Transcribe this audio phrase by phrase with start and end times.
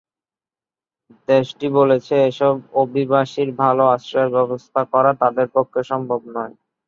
[1.27, 6.53] দেশটি বলেছে, এসব অভিবাসীর ভালো আশ্রয়ের ব্যবস্থা করা তাদের পক্ষে সম্ভব নয়।